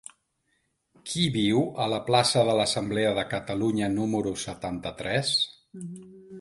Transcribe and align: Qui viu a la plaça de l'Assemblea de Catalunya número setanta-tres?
Qui 1.09 1.25
viu 1.35 1.59
a 1.83 1.87
la 1.93 1.99
plaça 2.07 2.43
de 2.49 2.57
l'Assemblea 2.61 3.13
de 3.21 3.27
Catalunya 3.35 3.93
número 3.99 4.35
setanta-tres? 4.49 5.39